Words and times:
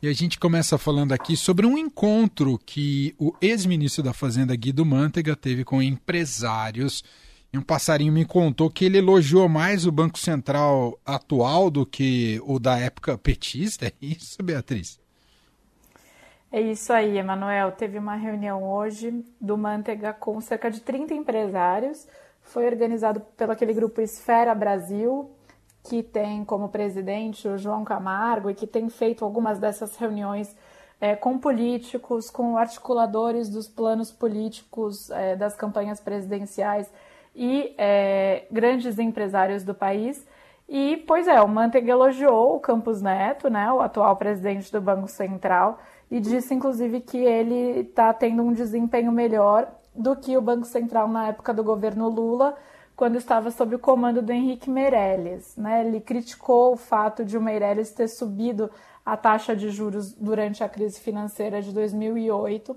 E 0.00 0.06
a 0.06 0.12
gente 0.12 0.38
começa 0.38 0.78
falando 0.78 1.10
aqui 1.10 1.36
sobre 1.36 1.66
um 1.66 1.76
encontro 1.76 2.56
que 2.64 3.16
o 3.18 3.34
ex-ministro 3.40 4.00
da 4.00 4.12
Fazenda 4.12 4.54
Guido 4.54 4.86
Mantega 4.86 5.34
teve 5.34 5.64
com 5.64 5.82
empresários. 5.82 7.02
E 7.52 7.58
um 7.58 7.62
passarinho 7.62 8.12
me 8.12 8.24
contou 8.24 8.70
que 8.70 8.84
ele 8.84 8.98
elogiou 8.98 9.48
mais 9.48 9.86
o 9.86 9.90
Banco 9.90 10.16
Central 10.16 10.96
atual 11.04 11.68
do 11.68 11.84
que 11.84 12.40
o 12.44 12.60
da 12.60 12.78
época 12.78 13.18
petista. 13.18 13.86
É 13.86 13.92
isso, 14.00 14.40
Beatriz? 14.40 15.00
É 16.52 16.60
isso 16.60 16.92
aí, 16.92 17.18
Emanuel. 17.18 17.72
Teve 17.72 17.98
uma 17.98 18.14
reunião 18.14 18.62
hoje 18.62 19.24
do 19.40 19.58
Mantega 19.58 20.12
com 20.12 20.40
cerca 20.40 20.70
de 20.70 20.80
30 20.80 21.12
empresários. 21.12 22.06
Foi 22.40 22.66
organizado 22.66 23.20
pelo 23.36 23.50
aquele 23.50 23.74
grupo 23.74 24.00
Esfera 24.00 24.54
Brasil, 24.54 25.28
que 25.88 26.02
tem 26.02 26.44
como 26.44 26.68
presidente 26.68 27.48
o 27.48 27.56
João 27.56 27.82
Camargo 27.82 28.50
e 28.50 28.54
que 28.54 28.66
tem 28.66 28.90
feito 28.90 29.24
algumas 29.24 29.58
dessas 29.58 29.96
reuniões 29.96 30.54
é, 31.00 31.16
com 31.16 31.38
políticos, 31.38 32.28
com 32.28 32.58
articuladores 32.58 33.48
dos 33.48 33.66
planos 33.66 34.12
políticos 34.12 35.10
é, 35.10 35.34
das 35.34 35.54
campanhas 35.56 35.98
presidenciais 35.98 36.92
e 37.34 37.74
é, 37.78 38.44
grandes 38.50 38.98
empresários 38.98 39.64
do 39.64 39.74
país. 39.74 40.26
E, 40.68 41.02
pois 41.06 41.26
é, 41.26 41.40
o 41.40 41.48
Manteiga 41.48 41.92
elogiou 41.92 42.56
o 42.56 42.60
Campos 42.60 43.00
Neto, 43.00 43.48
né, 43.48 43.72
o 43.72 43.80
atual 43.80 44.14
presidente 44.16 44.70
do 44.70 44.82
Banco 44.82 45.08
Central, 45.08 45.78
e 46.10 46.20
disse, 46.20 46.52
inclusive, 46.52 47.00
que 47.00 47.16
ele 47.16 47.80
está 47.80 48.12
tendo 48.12 48.42
um 48.42 48.52
desempenho 48.52 49.10
melhor 49.10 49.66
do 49.94 50.14
que 50.14 50.36
o 50.36 50.42
Banco 50.42 50.66
Central 50.66 51.08
na 51.08 51.28
época 51.28 51.54
do 51.54 51.64
governo 51.64 52.10
Lula, 52.10 52.54
quando 52.98 53.14
estava 53.14 53.52
sob 53.52 53.76
o 53.76 53.78
comando 53.78 54.20
do 54.20 54.32
Henrique 54.32 54.68
Meirelles. 54.68 55.56
Né? 55.56 55.86
Ele 55.86 56.00
criticou 56.00 56.72
o 56.72 56.76
fato 56.76 57.24
de 57.24 57.38
o 57.38 57.40
Meirelles 57.40 57.92
ter 57.92 58.08
subido 58.08 58.68
a 59.06 59.16
taxa 59.16 59.54
de 59.54 59.70
juros 59.70 60.12
durante 60.12 60.64
a 60.64 60.68
crise 60.68 60.98
financeira 60.98 61.62
de 61.62 61.72
2008 61.72 62.76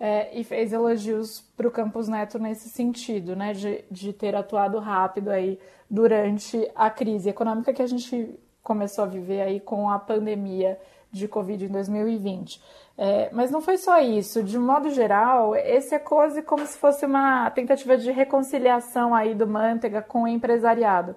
é, 0.00 0.36
e 0.36 0.42
fez 0.42 0.72
elogios 0.72 1.40
para 1.56 1.68
o 1.68 1.70
Campos 1.70 2.08
Neto 2.08 2.40
nesse 2.40 2.68
sentido, 2.70 3.36
né? 3.36 3.52
de, 3.52 3.84
de 3.88 4.12
ter 4.12 4.34
atuado 4.34 4.80
rápido 4.80 5.28
aí 5.28 5.60
durante 5.88 6.68
a 6.74 6.90
crise 6.90 7.28
econômica 7.28 7.72
que 7.72 7.82
a 7.82 7.86
gente 7.86 8.36
começou 8.64 9.04
a 9.04 9.06
viver 9.06 9.42
aí 9.42 9.60
com 9.60 9.88
a 9.88 9.96
pandemia 9.96 10.76
de 11.12 11.28
Covid 11.28 11.64
em 11.64 11.68
2020. 11.68 12.60
É, 12.96 13.30
mas 13.32 13.50
não 13.50 13.60
foi 13.60 13.76
só 13.76 14.00
isso. 14.00 14.42
De 14.42 14.58
modo 14.58 14.90
geral, 14.90 15.54
esse 15.54 15.94
é 15.94 15.98
quase 15.98 16.42
como 16.42 16.66
se 16.66 16.78
fosse 16.78 17.04
uma 17.04 17.50
tentativa 17.50 17.96
de 17.96 18.10
reconciliação 18.10 19.14
aí 19.14 19.34
do 19.34 19.46
Manteiga 19.46 20.02
com 20.02 20.22
o 20.22 20.28
empresariado. 20.28 21.14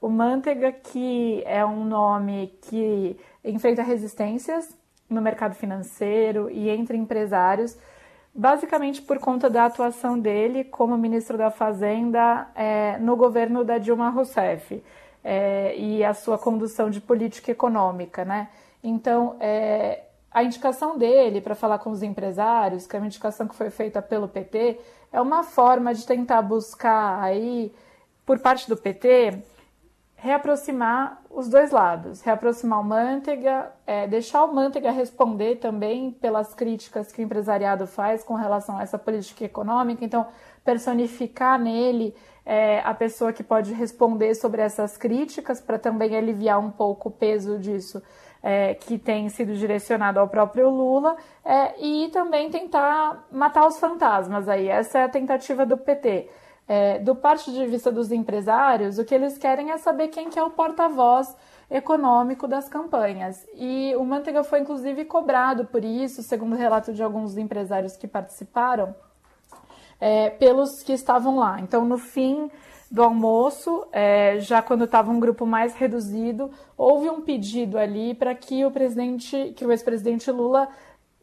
O 0.00 0.08
Manteiga, 0.08 0.72
que 0.72 1.42
é 1.46 1.64
um 1.64 1.84
nome 1.84 2.58
que 2.62 3.18
enfrenta 3.44 3.82
resistências 3.82 4.76
no 5.08 5.20
mercado 5.20 5.54
financeiro 5.54 6.50
e 6.50 6.68
entre 6.68 6.96
empresários, 6.96 7.78
basicamente 8.34 9.00
por 9.00 9.18
conta 9.18 9.48
da 9.48 9.66
atuação 9.66 10.18
dele 10.18 10.64
como 10.64 10.96
ministro 10.98 11.38
da 11.38 11.50
Fazenda 11.50 12.48
é, 12.54 12.98
no 12.98 13.16
governo 13.16 13.64
da 13.64 13.78
Dilma 13.78 14.10
Rousseff 14.10 14.82
é, 15.22 15.74
e 15.76 16.04
a 16.04 16.12
sua 16.12 16.36
condução 16.36 16.90
de 16.90 17.00
política 17.00 17.50
econômica, 17.50 18.24
né? 18.24 18.48
Então, 18.86 19.36
é, 19.40 20.04
a 20.30 20.44
indicação 20.44 20.98
dele 20.98 21.40
para 21.40 21.54
falar 21.54 21.78
com 21.78 21.90
os 21.90 22.02
empresários, 22.02 22.86
que 22.86 22.94
é 22.94 22.98
uma 22.98 23.06
indicação 23.06 23.48
que 23.48 23.54
foi 23.54 23.70
feita 23.70 24.02
pelo 24.02 24.28
PT, 24.28 24.78
é 25.10 25.20
uma 25.22 25.42
forma 25.42 25.94
de 25.94 26.04
tentar 26.04 26.42
buscar 26.42 27.18
aí, 27.22 27.72
por 28.26 28.38
parte 28.40 28.68
do 28.68 28.76
PT, 28.76 29.42
reaproximar 30.16 31.22
os 31.30 31.48
dois 31.48 31.70
lados, 31.70 32.20
reaproximar 32.20 32.80
o 32.80 32.84
Manteiga, 32.84 33.72
é, 33.86 34.06
deixar 34.06 34.44
o 34.44 34.54
Manteiga 34.54 34.90
responder 34.90 35.56
também 35.56 36.10
pelas 36.10 36.54
críticas 36.54 37.10
que 37.10 37.22
o 37.22 37.24
empresariado 37.24 37.86
faz 37.86 38.22
com 38.22 38.34
relação 38.34 38.76
a 38.76 38.82
essa 38.82 38.98
política 38.98 39.44
econômica, 39.44 40.04
então 40.04 40.26
personificar 40.62 41.58
nele 41.58 42.14
é, 42.44 42.80
a 42.80 42.92
pessoa 42.92 43.32
que 43.32 43.42
pode 43.42 43.72
responder 43.72 44.34
sobre 44.34 44.60
essas 44.60 44.96
críticas 44.98 45.60
para 45.60 45.78
também 45.78 46.16
aliviar 46.16 46.58
um 46.58 46.70
pouco 46.70 47.08
o 47.08 47.12
peso 47.12 47.58
disso 47.58 48.02
é, 48.44 48.74
que 48.74 48.98
tem 48.98 49.30
sido 49.30 49.54
direcionado 49.54 50.20
ao 50.20 50.28
próprio 50.28 50.68
Lula 50.68 51.16
é, 51.42 51.82
e 51.82 52.10
também 52.10 52.50
tentar 52.50 53.26
matar 53.32 53.66
os 53.66 53.78
fantasmas 53.78 54.46
aí. 54.50 54.68
Essa 54.68 54.98
é 54.98 55.04
a 55.04 55.08
tentativa 55.08 55.64
do 55.64 55.78
PT. 55.78 56.28
É, 56.68 56.98
do 56.98 57.14
ponto 57.14 57.50
de 57.50 57.66
vista 57.66 57.90
dos 57.90 58.12
empresários, 58.12 58.98
o 58.98 59.04
que 59.04 59.14
eles 59.14 59.38
querem 59.38 59.70
é 59.70 59.78
saber 59.78 60.08
quem 60.08 60.28
que 60.28 60.38
é 60.38 60.42
o 60.42 60.50
porta-voz 60.50 61.34
econômico 61.70 62.46
das 62.46 62.68
campanhas. 62.68 63.46
E 63.54 63.94
o 63.96 64.04
Manteiga 64.04 64.44
foi 64.44 64.60
inclusive 64.60 65.06
cobrado 65.06 65.64
por 65.64 65.82
isso, 65.82 66.22
segundo 66.22 66.52
o 66.52 66.58
relato 66.58 66.92
de 66.92 67.02
alguns 67.02 67.38
empresários 67.38 67.96
que 67.96 68.06
participaram, 68.06 68.94
é, 69.98 70.28
pelos 70.28 70.82
que 70.82 70.92
estavam 70.92 71.36
lá. 71.36 71.60
Então, 71.60 71.82
no 71.86 71.96
fim 71.96 72.50
do 72.94 73.02
almoço, 73.02 73.84
é, 73.90 74.38
já 74.38 74.62
quando 74.62 74.84
estava 74.84 75.10
um 75.10 75.18
grupo 75.18 75.44
mais 75.44 75.74
reduzido, 75.74 76.48
houve 76.78 77.10
um 77.10 77.22
pedido 77.22 77.76
ali 77.76 78.14
para 78.14 78.32
que 78.36 78.64
o 78.64 78.70
presidente, 78.70 79.52
que 79.56 79.66
o 79.66 79.72
ex-presidente 79.72 80.30
Lula 80.30 80.68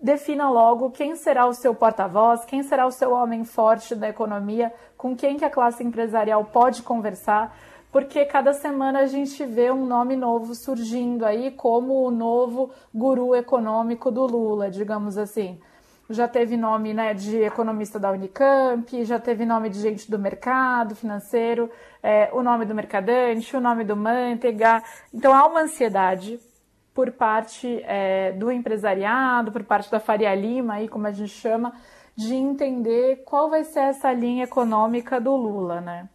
defina 0.01 0.49
logo 0.49 0.91
quem 0.91 1.15
será 1.15 1.45
o 1.45 1.53
seu 1.53 1.73
porta-voz, 1.73 2.43
quem 2.43 2.61
será 2.61 2.85
o 2.85 2.91
seu 2.91 3.13
homem 3.13 3.45
forte 3.45 3.95
da 3.95 4.09
economia, 4.09 4.73
com 4.97 5.15
quem 5.15 5.37
que 5.37 5.45
a 5.45 5.49
classe 5.49 5.81
empresarial 5.81 6.43
pode 6.43 6.83
conversar, 6.83 7.57
porque 7.89 8.25
cada 8.25 8.51
semana 8.51 8.99
a 8.99 9.05
gente 9.05 9.45
vê 9.45 9.71
um 9.71 9.85
nome 9.85 10.17
novo 10.17 10.53
surgindo 10.53 11.25
aí 11.25 11.51
como 11.51 12.05
o 12.05 12.11
novo 12.11 12.69
guru 12.93 13.33
econômico 13.33 14.11
do 14.11 14.25
Lula, 14.25 14.69
digamos 14.69 15.17
assim 15.17 15.57
já 16.11 16.27
teve 16.27 16.57
nome 16.57 16.93
né, 16.93 17.13
de 17.13 17.37
economista 17.37 17.99
da 17.99 18.11
Unicamp, 18.11 19.03
já 19.05 19.19
teve 19.19 19.45
nome 19.45 19.69
de 19.69 19.79
gente 19.79 20.09
do 20.09 20.19
mercado 20.19 20.95
financeiro, 20.95 21.69
é, 22.01 22.29
o 22.33 22.41
nome 22.41 22.65
do 22.65 22.75
mercadante, 22.75 23.55
o 23.55 23.61
nome 23.61 23.83
do 23.83 23.95
Manteiga. 23.95 24.83
Então 25.13 25.33
há 25.33 25.45
uma 25.45 25.61
ansiedade 25.61 26.39
por 26.93 27.11
parte 27.11 27.81
é, 27.85 28.31
do 28.33 28.51
empresariado, 28.51 29.51
por 29.51 29.63
parte 29.63 29.89
da 29.89 29.99
Faria 29.99 30.33
Lima, 30.35 30.75
aí, 30.75 30.87
como 30.87 31.07
a 31.07 31.11
gente 31.11 31.31
chama, 31.31 31.73
de 32.15 32.35
entender 32.35 33.23
qual 33.25 33.49
vai 33.49 33.63
ser 33.63 33.79
essa 33.79 34.11
linha 34.11 34.43
econômica 34.43 35.19
do 35.19 35.35
Lula, 35.35 35.79
né? 35.81 36.09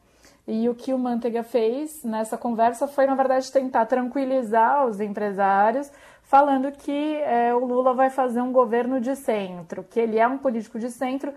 E 0.47 0.69
o 0.69 0.75
que 0.75 0.95
o 0.95 0.99
Manteiga 0.99 1.43
fez 1.43 2.05
nessa 2.05 2.39
conversa 2.39 2.87
foi, 2.87 3.07
na 3.07 3.17
verdade, 3.17 3.51
tentar 3.51 3.87
tranquilizar 3.87 4.87
os 4.87 5.01
empresários, 5.01 5.91
falando 6.27 6.73
que 6.73 7.17
é, 7.23 7.55
o 7.55 7.65
Lula 7.65 7.95
vai 7.95 8.11
fazer 8.11 8.41
um 8.41 8.53
governo 8.53 9.01
de 9.01 9.15
centro, 9.15 9.85
que 9.85 9.99
ele 9.99 10.19
é 10.19 10.27
um 10.27 10.39
político 10.39 10.79
de 10.79 10.91
centro, 10.91 11.33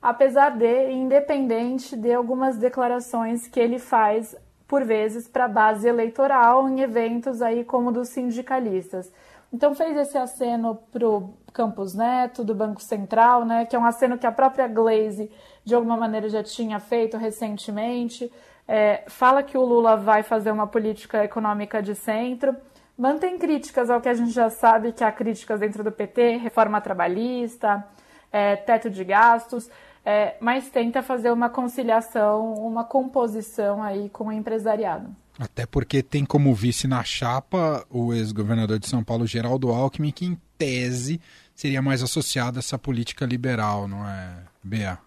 apesar 0.00 0.50
de 0.50 0.92
independente 0.92 1.96
de 1.96 2.12
algumas 2.12 2.56
declarações 2.56 3.48
que 3.48 3.58
ele 3.58 3.78
faz 3.78 4.36
por 4.68 4.84
vezes 4.84 5.26
para 5.26 5.46
a 5.46 5.48
base 5.48 5.88
eleitoral 5.88 6.68
em 6.68 6.80
eventos 6.80 7.42
aí 7.42 7.64
como 7.64 7.90
dos 7.90 8.10
sindicalistas. 8.10 9.10
Então 9.52 9.74
fez 9.74 9.96
esse 9.96 10.16
aceno 10.16 10.78
para 10.92 11.08
o 11.08 11.34
Campos 11.52 11.94
Neto, 11.94 12.44
do 12.44 12.54
Banco 12.54 12.80
Central, 12.80 13.44
né, 13.44 13.64
que 13.64 13.74
é 13.74 13.78
um 13.78 13.84
aceno 13.84 14.16
que 14.16 14.26
a 14.26 14.30
própria 14.30 14.68
Glaze, 14.68 15.30
de 15.64 15.74
alguma 15.74 15.96
maneira, 15.96 16.28
já 16.28 16.42
tinha 16.42 16.78
feito 16.78 17.16
recentemente. 17.16 18.30
É, 18.68 19.02
fala 19.08 19.42
que 19.42 19.58
o 19.58 19.64
Lula 19.64 19.96
vai 19.96 20.22
fazer 20.22 20.52
uma 20.52 20.66
política 20.66 21.24
econômica 21.24 21.82
de 21.82 21.94
centro 21.94 22.54
mantém 23.00 23.38
críticas 23.38 23.88
ao 23.88 23.98
que 23.98 24.10
a 24.10 24.14
gente 24.14 24.30
já 24.30 24.50
sabe 24.50 24.92
que 24.92 25.02
há 25.02 25.10
críticas 25.10 25.58
dentro 25.58 25.82
do 25.82 25.90
PT, 25.90 26.36
reforma 26.36 26.82
trabalhista, 26.82 27.82
é, 28.30 28.56
teto 28.56 28.90
de 28.90 29.02
gastos, 29.02 29.70
é, 30.04 30.36
mas 30.38 30.68
tenta 30.68 31.02
fazer 31.02 31.32
uma 31.32 31.48
conciliação, 31.48 32.52
uma 32.54 32.84
composição 32.84 33.82
aí 33.82 34.10
com 34.10 34.26
o 34.26 34.32
empresariado. 34.32 35.16
Até 35.38 35.64
porque 35.64 36.02
tem 36.02 36.26
como 36.26 36.54
vice 36.54 36.86
na 36.86 37.02
chapa 37.02 37.86
o 37.88 38.12
ex-governador 38.12 38.78
de 38.78 38.86
São 38.86 39.02
Paulo, 39.02 39.26
Geraldo 39.26 39.70
Alckmin, 39.70 40.10
que 40.10 40.26
em 40.26 40.38
tese 40.58 41.18
seria 41.54 41.80
mais 41.80 42.02
associado 42.02 42.58
a 42.58 42.60
essa 42.60 42.78
política 42.78 43.24
liberal, 43.24 43.88
não 43.88 44.06
é, 44.06 44.42
Bea? 44.62 44.98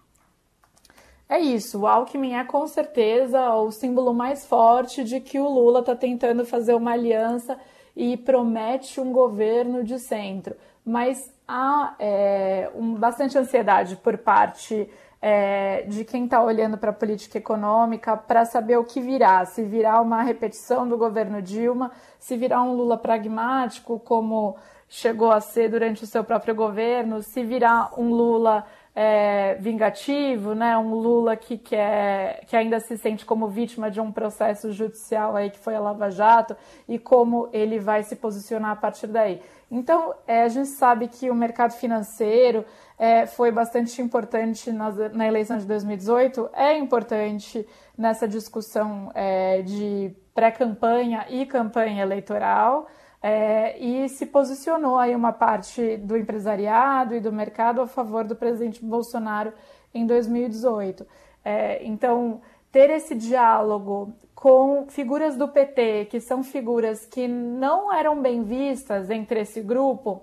É 1.28 1.38
isso, 1.38 1.80
o 1.80 1.86
Alckmin 1.86 2.34
é 2.34 2.44
com 2.44 2.66
certeza 2.66 3.54
o 3.54 3.70
símbolo 3.70 4.12
mais 4.12 4.44
forte 4.44 5.04
de 5.04 5.20
que 5.20 5.38
o 5.38 5.48
Lula 5.48 5.78
está 5.78 5.94
tentando 5.94 6.44
fazer 6.44 6.74
uma 6.74 6.90
aliança 6.90 7.56
e 7.96 8.16
promete 8.16 9.00
um 9.00 9.12
governo 9.12 9.84
de 9.84 9.98
centro. 9.98 10.56
Mas 10.84 11.32
há 11.46 11.94
é, 11.98 12.70
um, 12.74 12.94
bastante 12.94 13.38
ansiedade 13.38 13.96
por 13.96 14.18
parte 14.18 14.88
é, 15.20 15.82
de 15.88 16.04
quem 16.04 16.26
está 16.26 16.42
olhando 16.42 16.76
para 16.76 16.90
a 16.90 16.92
política 16.92 17.38
econômica 17.38 18.16
para 18.16 18.44
saber 18.44 18.76
o 18.76 18.84
que 18.84 19.00
virá. 19.00 19.44
Se 19.46 19.62
virá 19.62 20.00
uma 20.00 20.22
repetição 20.22 20.86
do 20.86 20.98
governo 20.98 21.40
Dilma, 21.40 21.90
se 22.18 22.36
virá 22.36 22.62
um 22.62 22.74
Lula 22.74 22.98
pragmático, 22.98 23.98
como 24.00 24.56
chegou 24.86 25.32
a 25.32 25.40
ser 25.40 25.70
durante 25.70 26.04
o 26.04 26.06
seu 26.06 26.22
próprio 26.22 26.54
governo, 26.54 27.22
se 27.22 27.42
virá 27.42 27.90
um 27.96 28.10
Lula 28.10 28.66
é, 28.94 29.56
vingativo, 29.56 30.54
né? 30.54 30.78
Um 30.78 30.94
Lula 30.94 31.36
que, 31.36 31.58
quer, 31.58 32.44
que 32.46 32.56
ainda 32.56 32.78
se 32.78 32.96
sente 32.96 33.26
como 33.26 33.48
vítima 33.48 33.90
de 33.90 34.00
um 34.00 34.12
processo 34.12 34.70
judicial 34.72 35.34
aí 35.34 35.50
que 35.50 35.58
foi 35.58 35.74
a 35.74 35.80
Lava 35.80 36.10
Jato 36.10 36.56
e 36.88 36.98
como 36.98 37.48
ele 37.52 37.78
vai 37.80 38.04
se 38.04 38.14
posicionar 38.14 38.70
a 38.70 38.76
partir 38.76 39.08
daí. 39.08 39.40
Então, 39.70 40.14
é, 40.26 40.42
a 40.42 40.48
gente 40.48 40.68
sabe 40.68 41.08
que 41.08 41.28
o 41.30 41.34
mercado 41.34 41.72
financeiro 41.72 42.64
é, 42.96 43.26
foi 43.26 43.50
bastante 43.50 44.00
importante 44.00 44.70
na, 44.70 44.90
na, 45.12 45.26
eleição 45.26 45.58
de 45.58 45.66
2018, 45.66 46.50
é 46.52 46.78
importante 46.78 47.66
nessa 47.98 48.28
discussão 48.28 49.10
é, 49.14 49.62
de 49.62 50.14
pré-campanha 50.32 51.26
e 51.28 51.44
campanha 51.46 52.02
eleitoral 52.02 52.86
é, 53.26 53.78
e 53.78 54.06
se 54.10 54.26
posicionou 54.26 54.98
aí 54.98 55.16
uma 55.16 55.32
parte 55.32 55.96
do 55.96 56.14
empresariado 56.14 57.14
e 57.14 57.20
do 57.20 57.32
mercado 57.32 57.80
a 57.80 57.86
favor 57.86 58.22
do 58.22 58.36
presidente 58.36 58.84
Bolsonaro 58.84 59.50
em 59.94 60.06
2018. 60.06 61.06
É, 61.42 61.82
então, 61.86 62.42
ter 62.70 62.90
esse 62.90 63.14
diálogo 63.14 64.12
com 64.34 64.84
figuras 64.90 65.38
do 65.38 65.48
PT, 65.48 66.08
que 66.10 66.20
são 66.20 66.44
figuras 66.44 67.06
que 67.06 67.26
não 67.26 67.90
eram 67.90 68.20
bem 68.20 68.42
vistas 68.42 69.08
entre 69.08 69.40
esse 69.40 69.62
grupo, 69.62 70.20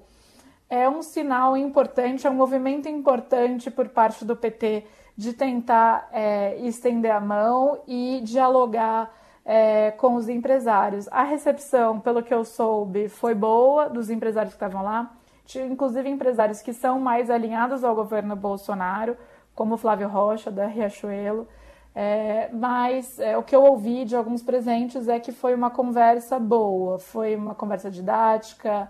é 0.69 0.87
um 0.87 1.01
sinal 1.01 1.57
importante, 1.57 2.27
é 2.27 2.29
um 2.29 2.35
movimento 2.35 2.87
importante 2.87 3.71
por 3.71 3.89
parte 3.89 4.23
do 4.23 4.35
PT 4.35 4.85
de 5.17 5.33
tentar 5.33 6.07
é, 6.13 6.55
estender 6.59 7.11
a 7.11 7.19
mão 7.19 7.81
e 7.87 8.21
dialogar 8.23 9.11
é, 9.45 9.91
com 9.91 10.15
os 10.15 10.29
empresários. 10.29 11.07
A 11.11 11.23
recepção, 11.23 11.99
pelo 11.99 12.23
que 12.23 12.33
eu 12.33 12.45
soube, 12.45 13.09
foi 13.09 13.33
boa 13.33 13.89
dos 13.89 14.09
empresários 14.09 14.53
que 14.53 14.57
estavam 14.57 14.83
lá. 14.83 15.11
Tinha, 15.45 15.65
inclusive, 15.65 16.07
empresários 16.09 16.61
que 16.61 16.73
são 16.73 16.99
mais 16.99 17.29
alinhados 17.29 17.83
ao 17.83 17.95
governo 17.95 18.35
Bolsonaro, 18.35 19.17
como 19.53 19.77
Flávio 19.77 20.07
Rocha, 20.07 20.49
da 20.49 20.65
Riachuelo. 20.65 21.47
É, 21.93 22.49
mas 22.53 23.19
é, 23.19 23.37
o 23.37 23.43
que 23.43 23.55
eu 23.55 23.63
ouvi 23.63 24.05
de 24.05 24.15
alguns 24.15 24.41
presentes 24.41 25.09
é 25.09 25.19
que 25.19 25.33
foi 25.33 25.53
uma 25.53 25.69
conversa 25.69 26.39
boa, 26.39 26.97
foi 26.99 27.35
uma 27.35 27.53
conversa 27.53 27.91
didática, 27.91 28.89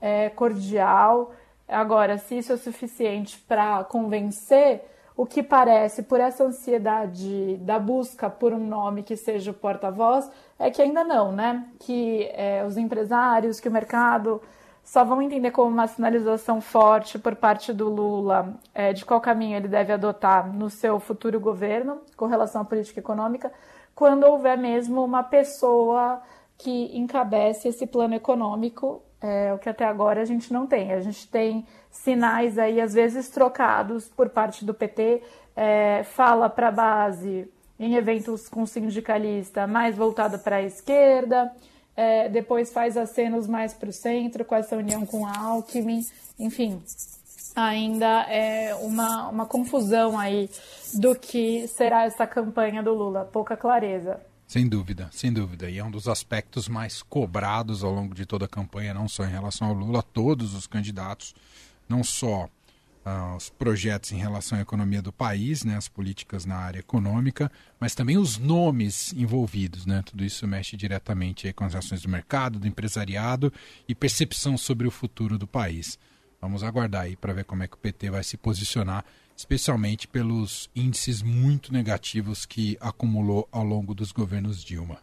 é, 0.00 0.30
cordial. 0.30 1.32
Agora, 1.68 2.18
se 2.18 2.38
isso 2.38 2.52
é 2.52 2.56
suficiente 2.56 3.38
para 3.46 3.84
convencer, 3.84 4.84
o 5.16 5.26
que 5.26 5.42
parece, 5.42 6.02
por 6.02 6.20
essa 6.20 6.44
ansiedade 6.44 7.56
da 7.58 7.78
busca 7.78 8.30
por 8.30 8.52
um 8.52 8.66
nome 8.66 9.02
que 9.02 9.16
seja 9.16 9.50
o 9.50 9.54
porta-voz, 9.54 10.30
é 10.58 10.70
que 10.70 10.80
ainda 10.80 11.04
não, 11.04 11.32
né? 11.32 11.66
Que 11.78 12.30
é, 12.32 12.64
os 12.64 12.76
empresários, 12.76 13.60
que 13.60 13.68
o 13.68 13.72
mercado 13.72 14.40
só 14.82 15.04
vão 15.04 15.20
entender 15.22 15.50
como 15.50 15.70
uma 15.70 15.86
sinalização 15.86 16.60
forte 16.60 17.18
por 17.18 17.36
parte 17.36 17.72
do 17.72 17.88
Lula 17.88 18.54
é, 18.74 18.92
de 18.92 19.04
qual 19.04 19.20
caminho 19.20 19.56
ele 19.56 19.68
deve 19.68 19.92
adotar 19.92 20.52
no 20.52 20.70
seu 20.70 20.98
futuro 20.98 21.38
governo 21.38 22.00
com 22.16 22.26
relação 22.26 22.62
à 22.62 22.64
política 22.64 23.00
econômica, 23.00 23.52
quando 23.94 24.24
houver 24.24 24.56
mesmo 24.56 25.04
uma 25.04 25.22
pessoa 25.22 26.20
que 26.56 26.96
encabece 26.96 27.68
esse 27.68 27.86
plano 27.86 28.14
econômico, 28.14 29.02
é, 29.20 29.52
o 29.52 29.58
que 29.58 29.68
até 29.68 29.84
agora 29.84 30.22
a 30.22 30.24
gente 30.24 30.52
não 30.52 30.66
tem. 30.66 30.92
A 30.92 31.00
gente 31.00 31.28
tem 31.28 31.66
sinais 31.90 32.58
aí, 32.58 32.80
às 32.80 32.94
vezes 32.94 33.28
trocados 33.28 34.08
por 34.08 34.30
parte 34.30 34.64
do 34.64 34.72
PT, 34.72 35.22
é, 35.56 36.04
fala 36.04 36.48
para 36.48 36.68
a 36.68 36.72
base 36.72 37.48
em 37.78 37.94
eventos 37.94 38.48
com 38.48 38.66
sindicalista 38.66 39.66
mais 39.66 39.96
voltada 39.96 40.38
para 40.38 40.56
a 40.56 40.62
esquerda, 40.62 41.50
é, 41.96 42.28
depois 42.28 42.72
faz 42.72 42.96
acenos 42.96 43.46
mais 43.46 43.72
para 43.72 43.88
o 43.88 43.92
centro, 43.92 44.44
com 44.44 44.54
essa 44.54 44.76
união 44.76 45.06
com 45.06 45.26
a 45.26 45.36
Alckmin, 45.36 46.04
enfim, 46.38 46.82
ainda 47.56 48.22
é 48.28 48.74
uma, 48.74 49.28
uma 49.28 49.46
confusão 49.46 50.18
aí 50.18 50.50
do 50.94 51.14
que 51.14 51.66
será 51.68 52.04
essa 52.04 52.26
campanha 52.26 52.82
do 52.82 52.92
Lula, 52.92 53.28
pouca 53.32 53.56
clareza. 53.56 54.20
Sem 54.50 54.68
dúvida, 54.68 55.08
sem 55.12 55.32
dúvida. 55.32 55.70
E 55.70 55.78
é 55.78 55.84
um 55.84 55.92
dos 55.92 56.08
aspectos 56.08 56.68
mais 56.68 57.02
cobrados 57.02 57.84
ao 57.84 57.92
longo 57.92 58.12
de 58.12 58.26
toda 58.26 58.46
a 58.46 58.48
campanha, 58.48 58.92
não 58.92 59.06
só 59.06 59.24
em 59.24 59.30
relação 59.30 59.68
ao 59.68 59.72
Lula, 59.72 60.02
todos 60.02 60.54
os 60.54 60.66
candidatos 60.66 61.36
não 61.88 62.02
só 62.02 62.46
uh, 63.06 63.36
os 63.36 63.48
projetos 63.48 64.10
em 64.10 64.16
relação 64.16 64.58
à 64.58 64.60
economia 64.60 65.00
do 65.00 65.12
país, 65.12 65.62
né, 65.62 65.76
as 65.76 65.86
políticas 65.86 66.44
na 66.44 66.56
área 66.56 66.80
econômica, 66.80 67.48
mas 67.78 67.94
também 67.94 68.18
os 68.18 68.38
nomes 68.38 69.12
envolvidos. 69.12 69.86
Né? 69.86 70.02
Tudo 70.04 70.24
isso 70.24 70.44
mexe 70.48 70.76
diretamente 70.76 71.52
com 71.52 71.62
as 71.62 71.76
ações 71.76 72.02
do 72.02 72.08
mercado, 72.08 72.58
do 72.58 72.66
empresariado 72.66 73.52
e 73.86 73.94
percepção 73.94 74.58
sobre 74.58 74.84
o 74.84 74.90
futuro 74.90 75.38
do 75.38 75.46
país. 75.46 75.96
Vamos 76.40 76.64
aguardar 76.64 77.02
aí 77.02 77.14
para 77.14 77.32
ver 77.32 77.44
como 77.44 77.62
é 77.62 77.68
que 77.68 77.76
o 77.76 77.78
PT 77.78 78.10
vai 78.10 78.24
se 78.24 78.36
posicionar, 78.36 79.04
especialmente 79.40 80.06
pelos 80.06 80.68
índices 80.76 81.22
muito 81.22 81.72
negativos 81.72 82.44
que 82.44 82.76
acumulou 82.80 83.48
ao 83.50 83.64
longo 83.64 83.94
dos 83.94 84.12
governos 84.12 84.62
Dilma. 84.62 84.98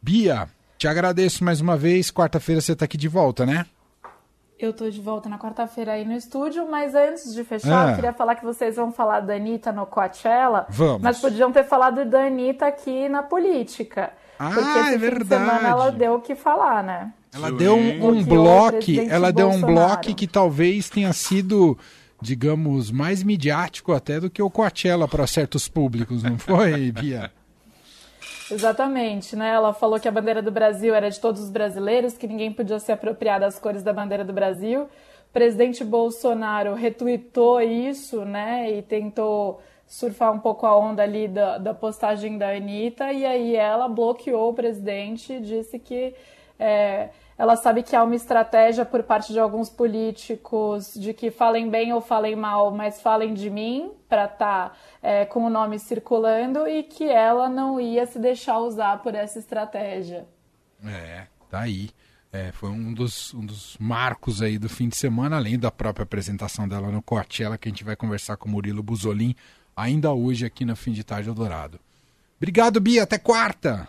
Bia, 0.00 0.48
te 0.76 0.86
agradeço 0.86 1.42
mais 1.42 1.60
uma 1.60 1.76
vez. 1.76 2.10
Quarta-feira 2.10 2.60
você 2.60 2.72
está 2.72 2.84
aqui 2.84 2.98
de 2.98 3.08
volta, 3.08 3.46
né? 3.46 3.64
Eu 4.58 4.72
tô 4.72 4.88
de 4.90 5.00
volta 5.00 5.28
na 5.28 5.38
quarta-feira 5.38 5.92
aí 5.92 6.04
no 6.04 6.12
estúdio, 6.12 6.70
mas 6.70 6.94
antes 6.94 7.34
de 7.34 7.42
fechar, 7.42 7.90
eu 7.90 7.94
queria 7.96 8.12
falar 8.12 8.34
que 8.36 8.44
vocês 8.44 8.76
vão 8.76 8.92
falar 8.92 9.20
da 9.20 9.34
Anitta 9.34 9.72
no 9.72 9.86
Coachella. 9.86 10.66
Vamos. 10.68 11.02
Mas 11.02 11.18
podiam 11.18 11.50
ter 11.50 11.64
falado 11.64 12.04
da 12.04 12.26
Anitta 12.26 12.66
aqui 12.66 13.08
na 13.08 13.22
política. 13.22 14.12
Ah, 14.38 14.50
porque 14.50 14.78
esse 14.78 14.94
é 14.94 14.98
verdade. 14.98 15.24
Fim 15.24 15.46
de 15.46 15.50
semana 15.50 15.68
ela 15.68 15.90
deu 15.90 16.14
o 16.14 16.20
que 16.20 16.34
falar, 16.34 16.84
né? 16.84 17.12
Ela 17.34 17.50
deu 17.50 17.74
um, 17.74 18.08
um 18.08 18.22
bloco, 18.22 18.76
ela 19.08 19.32
deu 19.32 19.48
um 19.48 19.60
bloco 19.60 20.14
que 20.14 20.26
talvez 20.26 20.90
tenha 20.90 21.12
sido, 21.12 21.78
digamos, 22.22 22.90
mais 22.90 23.22
midiático 23.22 23.92
até 23.92 24.20
do 24.20 24.30
que 24.30 24.40
o 24.40 24.48
Coachella 24.48 25.08
para 25.08 25.26
certos 25.26 25.68
públicos, 25.68 26.22
não 26.22 26.38
foi, 26.38 26.90
Bia? 26.92 27.30
Exatamente, 28.50 29.34
né? 29.34 29.50
Ela 29.50 29.72
falou 29.74 29.98
que 29.98 30.06
a 30.06 30.12
bandeira 30.12 30.40
do 30.40 30.50
Brasil 30.50 30.94
era 30.94 31.10
de 31.10 31.18
todos 31.18 31.42
os 31.42 31.50
brasileiros, 31.50 32.16
que 32.16 32.26
ninguém 32.26 32.52
podia 32.52 32.78
se 32.78 32.92
apropriar 32.92 33.40
das 33.40 33.58
cores 33.58 33.82
da 33.82 33.92
bandeira 33.92 34.24
do 34.24 34.32
Brasil. 34.32 34.82
O 34.82 35.32
presidente 35.32 35.82
Bolsonaro 35.84 36.74
retuitou 36.74 37.60
isso, 37.60 38.24
né? 38.24 38.70
E 38.70 38.82
tentou 38.82 39.60
surfar 39.86 40.32
um 40.32 40.38
pouco 40.38 40.64
a 40.64 40.78
onda 40.78 41.02
ali 41.02 41.28
da, 41.28 41.58
da 41.58 41.74
postagem 41.74 42.38
da 42.38 42.50
Anitta, 42.50 43.12
e 43.12 43.26
aí 43.26 43.56
ela 43.56 43.88
bloqueou 43.88 44.50
o 44.50 44.54
presidente, 44.54 45.38
disse 45.40 45.78
que 45.78 46.14
é, 46.58 47.08
ela 47.42 47.56
sabe 47.56 47.82
que 47.82 47.96
há 47.96 48.04
uma 48.04 48.14
estratégia 48.14 48.86
por 48.86 49.02
parte 49.02 49.32
de 49.32 49.40
alguns 49.40 49.68
políticos 49.68 50.94
de 50.94 51.12
que 51.12 51.28
falem 51.28 51.68
bem 51.68 51.92
ou 51.92 52.00
falem 52.00 52.36
mal, 52.36 52.70
mas 52.70 53.02
falem 53.02 53.34
de 53.34 53.50
mim 53.50 53.90
para 54.08 54.26
estar 54.26 54.68
tá, 54.68 54.76
é, 55.02 55.24
com 55.24 55.44
o 55.44 55.50
nome 55.50 55.76
circulando 55.80 56.68
e 56.68 56.84
que 56.84 57.02
ela 57.02 57.48
não 57.48 57.80
ia 57.80 58.06
se 58.06 58.16
deixar 58.20 58.60
usar 58.60 59.02
por 59.02 59.16
essa 59.16 59.40
estratégia. 59.40 60.24
É, 60.86 61.26
tá 61.50 61.62
aí. 61.62 61.90
É, 62.32 62.52
foi 62.52 62.70
um 62.70 62.94
dos, 62.94 63.34
um 63.34 63.44
dos 63.44 63.76
marcos 63.76 64.40
aí 64.40 64.56
do 64.56 64.68
fim 64.68 64.88
de 64.88 64.96
semana, 64.96 65.34
além 65.34 65.58
da 65.58 65.72
própria 65.72 66.04
apresentação 66.04 66.68
dela 66.68 66.92
no 66.92 67.02
Coachella, 67.02 67.58
que 67.58 67.68
a 67.68 67.72
gente 67.72 67.82
vai 67.82 67.96
conversar 67.96 68.36
com 68.36 68.48
o 68.48 68.52
Murilo 68.52 68.84
Buzolin 68.84 69.34
ainda 69.76 70.12
hoje 70.12 70.46
aqui 70.46 70.64
no 70.64 70.76
Fim 70.76 70.92
de 70.92 71.02
Tarde 71.02 71.28
Eldorado. 71.28 71.80
Obrigado, 72.36 72.80
Bia. 72.80 73.02
Até 73.02 73.18
quarta! 73.18 73.88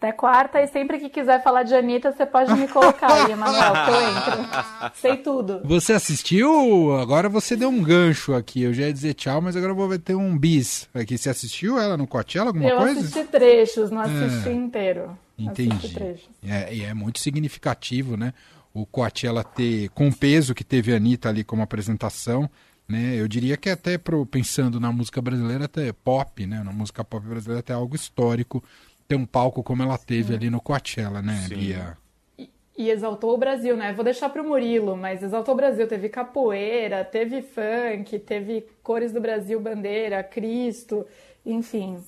Até 0.00 0.12
quarta, 0.12 0.62
e 0.62 0.66
sempre 0.66 0.98
que 0.98 1.10
quiser 1.10 1.42
falar 1.42 1.62
de 1.62 1.74
Anitta, 1.74 2.10
você 2.10 2.24
pode 2.24 2.54
me 2.54 2.66
colocar 2.66 3.12
aí, 3.12 3.32
Emanuel, 3.32 3.72
que 3.84 3.90
eu 3.90 4.00
entro. 4.00 4.92
Sei 4.94 5.16
tudo. 5.18 5.60
Você 5.62 5.92
assistiu? 5.92 6.96
Agora 6.96 7.28
você 7.28 7.54
deu 7.54 7.68
um 7.68 7.82
gancho 7.82 8.32
aqui. 8.32 8.62
Eu 8.62 8.72
já 8.72 8.84
ia 8.84 8.92
dizer 8.94 9.12
tchau, 9.12 9.42
mas 9.42 9.54
agora 9.54 9.72
eu 9.72 9.76
vou 9.76 9.98
ter 9.98 10.14
um 10.14 10.38
bis 10.38 10.88
aqui. 10.94 11.18
Você 11.18 11.28
assistiu 11.28 11.78
ela 11.78 11.98
no 11.98 12.06
Coachella, 12.06 12.46
alguma 12.46 12.66
eu 12.66 12.78
coisa? 12.78 12.98
Eu 12.98 13.04
assisti 13.04 13.24
trechos, 13.24 13.90
não 13.90 14.00
assisti 14.00 14.48
é. 14.48 14.52
inteiro. 14.54 15.18
Entendi. 15.38 15.94
É, 16.42 16.74
e 16.74 16.82
é 16.82 16.94
muito 16.94 17.18
significativo, 17.18 18.16
né? 18.16 18.32
O 18.72 18.86
Coachella 18.86 19.44
ter, 19.44 19.90
com 19.90 20.08
o 20.08 20.16
peso 20.16 20.54
que 20.54 20.64
teve 20.64 20.94
a 20.94 20.96
Anitta 20.96 21.28
ali 21.28 21.44
como 21.44 21.60
apresentação, 21.60 22.48
né? 22.88 23.16
Eu 23.18 23.28
diria 23.28 23.58
que 23.58 23.68
até 23.68 23.98
pro, 23.98 24.24
pensando 24.24 24.80
na 24.80 24.90
música 24.90 25.20
brasileira, 25.20 25.66
até 25.66 25.92
pop, 25.92 26.46
né? 26.46 26.62
Na 26.64 26.72
música 26.72 27.04
pop 27.04 27.26
brasileira 27.26 27.60
até 27.60 27.74
algo 27.74 27.94
histórico 27.94 28.64
ter 29.10 29.16
um 29.16 29.26
palco 29.26 29.60
como 29.60 29.82
ela 29.82 29.98
teve 29.98 30.28
Sim. 30.28 30.34
ali 30.34 30.50
no 30.50 30.60
Coachella, 30.60 31.20
né, 31.20 31.44
Sim. 31.48 31.56
Bia? 31.56 31.98
E, 32.38 32.88
exaltou 32.88 33.34
o 33.34 33.36
Brasil, 33.36 33.76
né? 33.76 33.92
Vou 33.92 34.04
deixar 34.04 34.28
para 34.28 34.40
o 34.40 34.46
Murilo, 34.46 34.96
mas 34.96 35.20
exaltou 35.20 35.52
o 35.52 35.56
Brasil. 35.56 35.86
Teve 35.88 36.08
capoeira, 36.08 37.04
teve 37.04 37.42
funk, 37.42 38.20
teve 38.20 38.64
cores 38.84 39.12
do 39.12 39.20
Brasil, 39.20 39.60
bandeira, 39.60 40.22
Cristo, 40.22 41.04
enfim. 41.44 41.98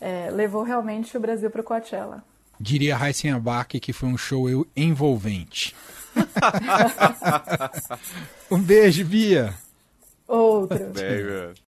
É, 0.00 0.28
levou 0.30 0.64
realmente 0.64 1.16
o 1.16 1.20
Brasil 1.20 1.50
para 1.50 1.60
o 1.60 1.64
Coachella. 1.64 2.22
Diria 2.58 2.98
Heisen 3.00 3.30
Abac 3.30 3.78
que 3.78 3.92
foi 3.92 4.08
um 4.08 4.18
show 4.18 4.46
envolvente. 4.76 5.74
um 8.50 8.60
beijo, 8.60 9.04
Bia. 9.04 9.54
Outro. 10.26 10.90
Beijo. 10.90 11.54